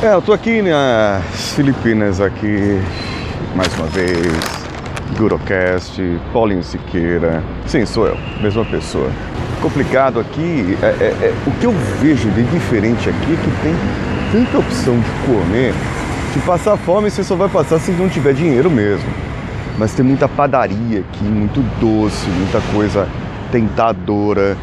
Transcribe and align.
É, 0.00 0.14
eu 0.14 0.22
tô 0.22 0.32
aqui 0.32 0.62
nas 0.62 1.54
Filipinas 1.54 2.20
aqui 2.20 2.80
mais 3.56 3.74
uma 3.76 3.88
vez. 3.88 4.32
Gurocast, 5.16 6.00
Paulinho 6.32 6.62
Siqueira. 6.62 7.42
Sim, 7.66 7.84
sou 7.84 8.06
eu, 8.06 8.16
mesma 8.40 8.64
pessoa. 8.64 9.10
Complicado 9.60 10.20
aqui, 10.20 10.78
é, 10.80 10.86
é, 10.86 11.26
é, 11.26 11.34
o 11.44 11.50
que 11.50 11.66
eu 11.66 11.72
vejo 12.00 12.30
de 12.30 12.44
diferente 12.44 13.08
aqui 13.08 13.32
é 13.32 13.36
que 13.36 13.50
tem 13.60 13.74
tanta 14.30 14.58
opção 14.58 15.00
de 15.00 15.10
comer 15.26 15.74
que 16.32 16.38
passar 16.42 16.76
fome 16.76 17.10
você 17.10 17.24
só 17.24 17.34
vai 17.34 17.48
passar 17.48 17.80
se 17.80 17.90
não 17.90 18.08
tiver 18.08 18.34
dinheiro 18.34 18.70
mesmo. 18.70 19.10
Mas 19.76 19.94
tem 19.94 20.06
muita 20.06 20.28
padaria 20.28 21.00
aqui, 21.00 21.24
muito 21.24 21.60
doce, 21.80 22.28
muita 22.30 22.60
coisa 22.72 23.08
tentadora 23.50 24.56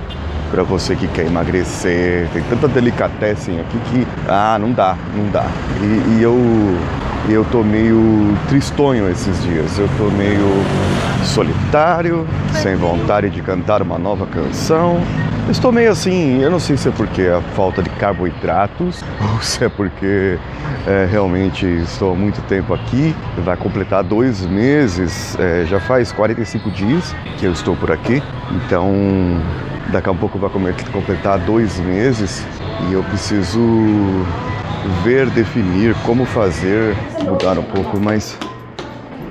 para 0.56 0.64
você 0.64 0.96
que 0.96 1.06
quer 1.10 1.26
emagrecer. 1.26 2.30
Tem 2.32 2.42
tanta 2.44 2.66
delicatessen 2.70 3.60
aqui 3.60 3.78
que, 3.90 4.08
ah, 4.26 4.58
não 4.58 4.72
dá, 4.72 4.96
não 5.14 5.30
dá. 5.30 5.46
E, 5.82 6.18
e 6.18 6.24
eu, 6.24 6.40
eu 7.28 7.44
tô 7.52 7.62
meio 7.62 8.34
tristonho 8.48 9.10
esses 9.12 9.44
dias. 9.44 9.78
Eu 9.78 9.90
tô 9.98 10.06
meio 10.06 10.48
solitário, 11.26 12.26
sem 12.54 12.78
vontade 12.78 13.30
de 13.30 13.42
cantar 13.42 13.82
uma 13.82 14.00
nova 14.00 14.26
canção. 14.28 15.02
Estou 15.50 15.74
meio 15.74 15.92
assim, 15.92 16.42
eu 16.42 16.50
não 16.50 16.60
sei 16.60 16.78
se 16.78 16.88
é 16.88 16.92
porque 16.92 17.24
a 17.24 17.42
falta 17.54 17.84
de 17.84 17.90
carboidratos 17.90 19.04
ou 19.34 19.42
se 19.42 19.66
é 19.66 19.70
porque 19.70 20.40
é, 20.88 21.06
realmente 21.12 21.66
estou 21.66 22.14
há 22.14 22.16
muito 22.16 22.42
tempo 22.48 22.74
aqui. 22.74 23.14
Vai 23.44 23.58
completar 23.58 24.06
dois 24.06 24.46
meses, 24.46 25.38
é, 25.38 25.66
já 25.66 25.82
faz 25.82 26.14
45 26.14 26.72
dias 26.72 27.14
que 27.38 27.46
eu 27.46 27.52
estou 27.52 27.76
por 27.76 27.92
aqui. 27.92 28.24
Então 28.52 28.94
Daqui 29.92 30.10
a 30.10 30.14
pouco 30.14 30.40
vai 30.40 30.50
completar 30.92 31.40
dois 31.40 31.80
meses 31.80 32.46
e 32.90 32.94
eu 32.94 33.04
preciso 33.04 33.60
ver, 35.04 35.30
definir 35.30 35.96
como 36.06 36.26
fazer, 36.26 36.96
mudar 37.24 37.58
um 37.58 37.64
pouco, 37.64 38.00
mas 38.00 38.38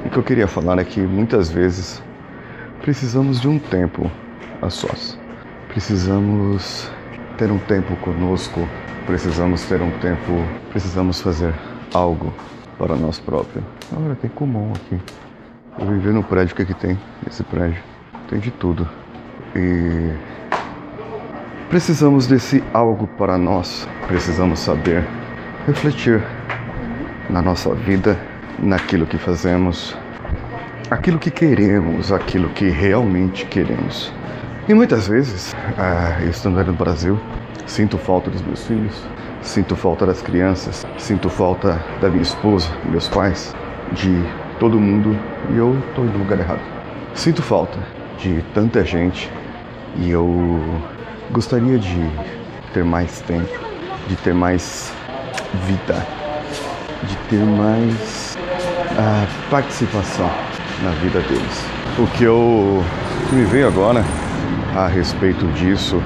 o 0.05 0.11
que 0.11 0.17
eu 0.17 0.23
queria 0.23 0.47
falar 0.47 0.78
é 0.78 0.84
que 0.84 1.01
muitas 1.01 1.51
vezes 1.51 2.03
precisamos 2.83 3.41
de 3.41 3.48
um 3.48 3.59
tempo 3.59 4.11
a 4.62 4.70
sós. 4.70 5.19
Precisamos 5.69 6.91
ter 7.37 7.50
um 7.50 7.59
tempo 7.59 7.97
conosco, 7.97 8.69
precisamos 9.06 9.62
ter 9.65 9.83
um 9.83 9.91
tempo, 9.98 10.33
precisamos 10.71 11.21
fazer 11.21 11.53
algo 11.93 12.33
para 12.78 12.95
nós 12.95 13.19
próprios. 13.19 13.65
Agora 13.93 14.15
tem 14.15 14.31
comum 14.31 14.73
aqui. 14.75 15.00
Eu 15.78 15.87
viver 15.87 16.12
no 16.12 16.23
prédio, 16.23 16.53
o 16.53 16.56
que, 16.56 16.62
é 16.62 16.65
que 16.65 16.75
tem 16.75 16.98
nesse 17.25 17.43
prédio? 17.43 17.83
Tem 18.28 18.39
de 18.39 18.50
tudo. 18.53 18.89
E 19.57 20.13
Precisamos 21.75 22.29
desse 22.29 22.63
algo 22.73 23.09
para 23.19 23.37
nós. 23.37 23.89
Precisamos 24.07 24.61
saber 24.61 25.05
refletir 25.67 26.23
na 27.29 27.43
nossa 27.43 27.75
vida, 27.75 28.17
naquilo 28.61 29.05
que 29.05 29.19
fazemos, 29.19 29.97
aquilo 30.89 31.19
que 31.19 31.33
queremos, 31.33 32.12
aquilo 32.12 32.49
que 32.51 32.69
realmente 32.69 33.45
queremos. 33.47 34.12
E 34.69 34.73
muitas 34.73 35.09
vezes, 35.09 35.53
ah, 35.77 36.23
estando 36.31 36.62
no 36.62 36.75
Brasil, 36.75 37.19
sinto 37.67 37.99
falta 37.99 38.31
dos 38.31 38.43
meus 38.43 38.65
filhos, 38.65 39.05
sinto 39.43 39.75
falta 39.75 40.07
das 40.07 40.23
crianças, 40.23 40.87
sinto 40.97 41.29
falta 41.29 41.83
da 42.01 42.09
minha 42.09 42.23
esposa, 42.23 42.71
meus 42.89 43.09
pais, 43.09 43.53
de 43.95 44.15
todo 44.61 44.79
mundo 44.79 45.19
e 45.51 45.57
eu 45.57 45.77
estou 45.89 46.05
no 46.05 46.19
lugar 46.19 46.39
errado. 46.39 46.62
Sinto 47.15 47.43
falta 47.43 48.03
de 48.19 48.43
tanta 48.55 48.84
gente 48.84 49.31
e 49.97 50.11
eu 50.11 50.62
Gostaria 51.34 51.79
de 51.79 52.11
ter 52.73 52.84
mais 52.84 53.21
tempo, 53.23 53.59
de 54.06 54.15
ter 54.17 54.33
mais 54.33 54.93
vida, 55.67 56.06
de 57.03 57.17
ter 57.29 57.45
mais 57.45 58.39
uh, 58.93 59.51
participação 59.51 60.31
na 60.83 60.91
vida 60.91 61.21
deles. 61.23 61.67
O 61.98 62.06
que 62.17 62.25
eu 62.25 62.84
que 63.29 63.34
me 63.34 63.44
veio 63.44 63.66
agora 63.66 64.05
a 64.77 64.87
respeito 64.87 65.44
disso 65.55 66.00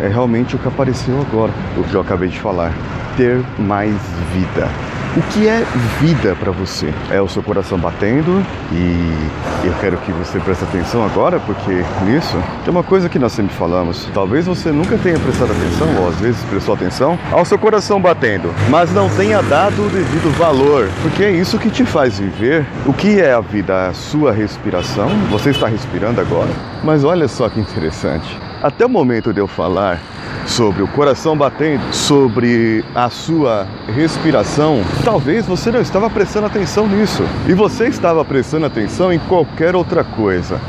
é 0.00 0.08
realmente 0.08 0.56
o 0.56 0.58
que 0.58 0.66
apareceu 0.66 1.20
agora, 1.20 1.52
o 1.76 1.84
que 1.84 1.94
eu 1.94 2.00
acabei 2.00 2.28
de 2.28 2.40
falar, 2.40 2.72
ter 3.16 3.40
mais 3.58 3.94
vida. 4.32 4.68
O 5.14 5.20
que 5.24 5.46
é 5.46 5.62
vida 6.00 6.34
para 6.40 6.50
você? 6.50 6.90
É 7.10 7.20
o 7.20 7.28
seu 7.28 7.42
coração 7.42 7.78
batendo 7.78 8.42
e 8.72 9.28
eu 9.62 9.74
quero 9.78 9.98
que 9.98 10.10
você 10.10 10.40
preste 10.40 10.64
atenção 10.64 11.04
agora, 11.04 11.38
porque 11.38 11.84
nisso 12.06 12.42
tem 12.64 12.72
uma 12.72 12.82
coisa 12.82 13.10
que 13.10 13.18
nós 13.18 13.32
sempre 13.32 13.54
falamos. 13.54 14.08
Talvez 14.14 14.46
você 14.46 14.72
nunca 14.72 14.96
tenha 14.96 15.18
prestado 15.18 15.52
atenção, 15.52 16.02
ou 16.02 16.08
às 16.08 16.16
vezes 16.16 16.42
prestou 16.44 16.74
atenção, 16.74 17.18
ao 17.30 17.44
seu 17.44 17.58
coração 17.58 18.00
batendo, 18.00 18.54
mas 18.70 18.90
não 18.94 19.10
tenha 19.10 19.42
dado 19.42 19.84
o 19.84 19.90
devido 19.90 20.34
valor, 20.38 20.88
porque 21.02 21.24
é 21.24 21.30
isso 21.30 21.58
que 21.58 21.68
te 21.68 21.84
faz 21.84 22.18
viver. 22.18 22.64
O 22.86 22.94
que 22.94 23.20
é 23.20 23.34
a 23.34 23.40
vida? 23.40 23.88
A 23.88 23.92
sua 23.92 24.32
respiração? 24.32 25.10
Você 25.30 25.50
está 25.50 25.66
respirando 25.66 26.22
agora? 26.22 26.48
Mas 26.82 27.04
olha 27.04 27.28
só 27.28 27.50
que 27.50 27.60
interessante. 27.60 28.40
Até 28.62 28.86
o 28.86 28.88
momento 28.88 29.32
de 29.32 29.40
eu 29.40 29.48
falar, 29.48 29.98
sobre 30.46 30.82
o 30.82 30.88
coração 30.88 31.36
batendo, 31.36 31.82
sobre 31.92 32.84
a 32.94 33.10
sua 33.10 33.66
respiração, 33.88 34.82
talvez 35.04 35.46
você 35.46 35.72
não 35.72 35.80
estava 35.80 36.08
prestando 36.08 36.46
atenção 36.46 36.86
nisso. 36.86 37.24
E 37.48 37.54
você 37.54 37.88
estava 37.88 38.24
prestando 38.24 38.66
atenção 38.66 39.12
em 39.12 39.18
qualquer 39.18 39.74
outra 39.74 40.04
coisa, 40.04 40.60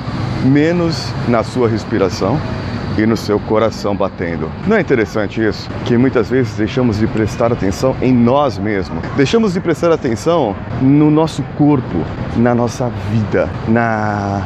menos 0.43 1.13
na 1.27 1.43
sua 1.43 1.69
respiração 1.69 2.39
e 2.97 3.05
no 3.05 3.15
seu 3.15 3.39
coração 3.39 3.95
batendo. 3.95 4.49
Não 4.67 4.77
é 4.77 4.81
interessante 4.81 5.43
isso? 5.43 5.69
Que 5.85 5.95
muitas 5.95 6.31
vezes 6.31 6.55
deixamos 6.55 6.97
de 6.97 7.05
prestar 7.05 7.51
atenção 7.51 7.95
em 8.01 8.11
nós 8.11 8.57
mesmos, 8.57 9.03
deixamos 9.15 9.53
de 9.53 9.59
prestar 9.59 9.91
atenção 9.91 10.55
no 10.81 11.11
nosso 11.11 11.43
corpo, 11.57 12.03
na 12.35 12.55
nossa 12.55 12.91
vida, 13.11 13.49
na 13.67 14.43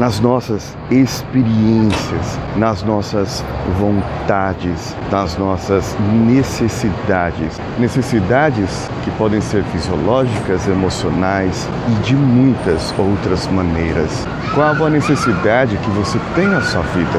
nas 0.00 0.18
nossas 0.18 0.74
experiências, 0.90 2.38
nas 2.56 2.82
nossas 2.82 3.44
vontades, 3.78 4.96
nas 5.12 5.36
nossas 5.36 5.94
necessidades. 6.26 7.60
Necessidades 7.78 8.88
que 9.04 9.10
podem 9.18 9.42
ser 9.42 9.62
fisiológicas, 9.64 10.66
emocionais 10.66 11.68
e 11.86 12.02
de 12.02 12.16
muitas 12.16 12.94
outras 12.98 13.46
maneiras. 13.48 14.26
Qual 14.54 14.86
a 14.86 14.88
necessidade 14.88 15.76
que 15.76 15.90
você 15.90 16.18
tem 16.34 16.46
na 16.46 16.62
sua 16.62 16.80
vida? 16.80 17.18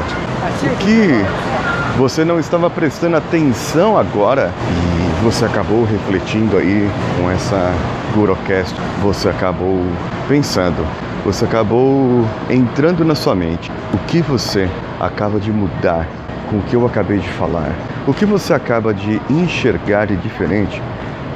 O 0.64 0.78
que 0.78 2.00
você 2.00 2.26
não 2.26 2.40
estava 2.40 2.68
prestando 2.68 3.16
atenção 3.16 3.96
agora 3.96 4.52
e 4.58 5.24
você 5.24 5.46
acabou 5.46 5.86
refletindo 5.86 6.58
aí 6.58 6.90
com 7.16 7.30
essa 7.30 7.72
Gurocast, 8.16 8.76
você 9.04 9.30
acabou 9.30 9.86
pensando 10.28 10.84
você 11.24 11.46
acabou 11.46 12.26
entrando 12.50 13.06
na 13.06 13.16
sua 13.16 13.36
mente. 13.36 13.72
O 13.94 13.98
que 14.08 14.22
você 14.22 14.70
acaba 15.00 15.40
de 15.40 15.52
mudar 15.52 16.08
com 16.50 16.58
o 16.58 16.62
que 16.64 16.76
eu 16.76 16.86
acabei 16.86 17.20
de 17.20 17.30
falar? 17.30 17.72
O 18.08 18.14
que 18.14 18.26
você 18.26 18.54
acaba 18.54 18.94
de 18.94 19.22
enxergar 19.30 20.08
de 20.08 20.16
diferente 20.18 20.82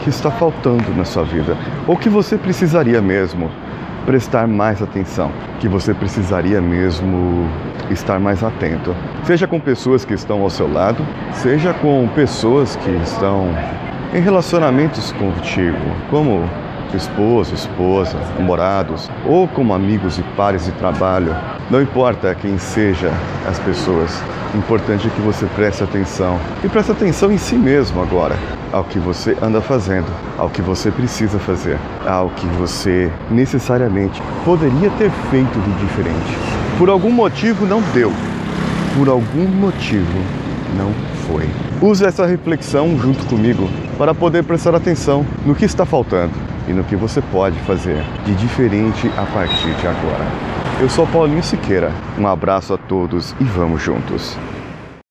que 0.04 0.10
está 0.10 0.32
faltando 0.32 0.94
na 0.96 1.06
sua 1.06 1.24
vida? 1.24 1.56
Ou 1.88 1.96
que 1.96 2.10
você 2.10 2.38
precisaria 2.38 3.02
mesmo 3.02 3.52
prestar 4.06 4.48
mais 4.48 4.82
atenção, 4.82 5.32
que 5.60 5.68
você 5.68 5.94
precisaria 5.94 6.62
mesmo 6.62 7.48
estar 7.90 8.20
mais 8.20 8.44
atento. 8.44 8.96
Seja 9.24 9.48
com 9.48 9.60
pessoas 9.60 10.06
que 10.06 10.14
estão 10.14 10.42
ao 10.42 10.50
seu 10.50 10.72
lado, 10.72 11.06
seja 11.34 11.74
com 11.74 12.08
pessoas 12.16 12.76
que 12.76 12.90
estão 13.04 13.50
em 14.14 14.20
relacionamentos 14.20 15.12
contigo, 15.14 15.78
como 16.10 16.48
esposo, 16.94 17.54
esposa, 17.54 18.18
namorados 18.38 19.10
ou 19.26 19.48
como 19.48 19.74
amigos 19.74 20.18
e 20.18 20.24
pares 20.36 20.66
de 20.66 20.72
trabalho. 20.74 21.36
Não 21.70 21.82
importa 21.82 22.36
quem 22.36 22.58
seja 22.58 23.12
as 23.48 23.58
pessoas, 23.60 24.12
o 24.54 24.58
importante 24.58 25.08
é 25.08 25.10
que 25.10 25.22
você 25.22 25.46
preste 25.48 25.84
atenção 25.84 26.40
e 26.64 26.70
preste 26.70 26.92
atenção 26.92 27.32
em 27.32 27.38
si 27.38 27.56
mesmo 27.56 28.02
agora, 28.02 28.36
ao 28.72 28.84
que 28.84 29.00
você 29.00 29.36
anda 29.42 29.60
fazendo, 29.60 30.08
ao 30.38 30.50
que 30.50 30.62
você 30.62 30.92
precisa 30.92 31.40
fazer, 31.40 31.78
ao 32.06 32.30
que 32.30 32.46
você 32.48 33.12
necessariamente 33.32 34.22
poderia 34.44 34.90
ter 34.92 35.10
feito 35.30 35.60
de 35.60 35.72
diferente. 35.86 36.38
Por 36.78 36.90
algum 36.90 37.12
motivo 37.12 37.66
não 37.66 37.82
deu, 37.94 38.12
por 38.98 39.10
algum 39.10 39.48
motivo 39.48 40.20
não 40.78 40.92
foi. 41.28 41.50
Use 41.82 42.06
essa 42.06 42.26
reflexão 42.26 42.98
junto 42.98 43.26
comigo 43.26 43.70
para 43.98 44.14
poder 44.14 44.44
prestar 44.44 44.76
atenção 44.76 45.26
no 45.46 45.56
que 45.56 45.66
está 45.66 45.86
faltando 45.86 46.55
e 46.68 46.74
no 46.74 46.84
que 46.84 46.96
você 46.96 47.22
pode 47.32 47.60
fazer 47.62 48.04
de 48.26 48.36
diferente 48.36 49.08
a 49.18 49.26
partir 49.26 49.74
de 49.74 49.88
agora. 49.88 50.26
Eu 50.80 50.90
sou 50.90 51.08
Paulinho 51.08 51.44
Siqueira. 51.44 51.92
Um 52.18 52.28
abraço 52.28 52.74
a 52.74 52.78
todos 52.78 53.34
e 53.40 53.44
vamos 53.44 53.82
juntos. 53.82 54.38